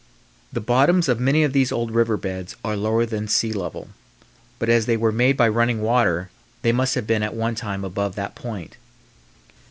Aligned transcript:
The 0.51 0.59
bottoms 0.61 1.07
of 1.07 1.19
many 1.19 1.43
of 1.43 1.53
these 1.53 1.71
old 1.71 1.91
river 1.91 2.17
beds 2.17 2.55
are 2.65 2.75
lower 2.75 3.05
than 3.05 3.27
sea 3.27 3.53
level, 3.53 3.89
but 4.57 4.67
as 4.67 4.87
they 4.87 4.97
were 4.97 5.11
made 5.11 5.37
by 5.37 5.47
running 5.47 5.79
water 5.83 6.31
they 6.63 6.71
must 6.71 6.95
have 6.95 7.05
been 7.05 7.21
at 7.21 7.35
one 7.35 7.53
time 7.53 7.85
above 7.85 8.15
that 8.15 8.33
point. 8.33 8.77